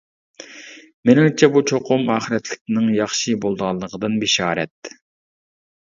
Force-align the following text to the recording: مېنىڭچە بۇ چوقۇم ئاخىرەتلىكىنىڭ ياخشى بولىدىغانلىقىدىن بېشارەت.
مېنىڭچە 1.09 1.49
بۇ 1.57 1.61
چوقۇم 1.73 2.09
ئاخىرەتلىكىنىڭ 2.15 2.89
ياخشى 2.97 3.37
بولىدىغانلىقىدىن 3.45 4.19
بېشارەت. 4.25 4.95